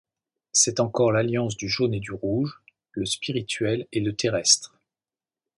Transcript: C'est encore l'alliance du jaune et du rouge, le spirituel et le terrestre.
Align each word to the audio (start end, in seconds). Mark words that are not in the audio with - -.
C'est 0.51 0.79
encore 0.79 1.11
l'alliance 1.11 1.55
du 1.55 1.69
jaune 1.69 1.93
et 1.93 1.99
du 1.99 2.11
rouge, 2.11 2.59
le 2.93 3.05
spirituel 3.05 3.85
et 3.91 3.99
le 3.99 4.15
terrestre. 4.15 4.73